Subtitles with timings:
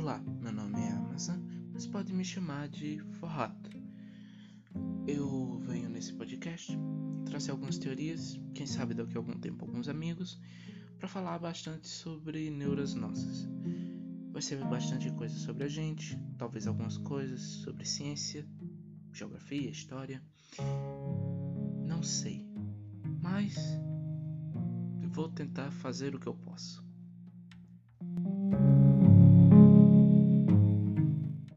[0.00, 1.40] Olá, meu nome é Amazon,
[1.72, 3.68] mas pode me chamar de Forrato.
[5.08, 6.72] Eu venho nesse podcast
[7.26, 10.40] trazer algumas teorias, quem sabe daqui a algum tempo alguns amigos,
[11.00, 13.48] para falar bastante sobre neuras nossas.
[14.30, 18.46] Vai ser bastante coisa sobre a gente, talvez algumas coisas sobre ciência,
[19.12, 20.22] geografia, história.
[21.88, 22.46] Não sei,
[23.20, 23.56] mas
[25.10, 26.87] vou tentar fazer o que eu posso.